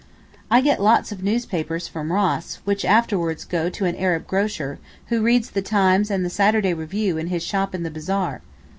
[0.49, 5.21] I get lots of newspapers from Ross, which afterwards go to an Arab grocer, who
[5.21, 8.41] reads the Times and the Saturday Review in his shop in the bazaar!